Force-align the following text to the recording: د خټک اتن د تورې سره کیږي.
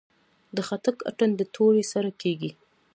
د 0.55 0.57
خټک 0.67 0.97
اتن 1.09 1.29
د 1.39 1.41
تورې 1.55 1.83
سره 1.93 2.09
کیږي. 2.21 2.51